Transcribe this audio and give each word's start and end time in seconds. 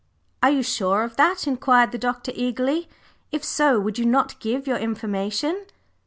"Are 0.41 0.49
you 0.49 0.63
sure 0.63 1.03
of 1.03 1.15
that?" 1.17 1.45
inquired 1.45 1.91
the 1.91 1.99
Doctor, 1.99 2.31
eagerly. 2.33 2.89
"If 3.31 3.43
so, 3.43 3.79
would 3.79 3.99
you 3.99 4.05
not 4.07 4.39
give 4.39 4.65
your 4.65 4.77
information. 4.77 5.67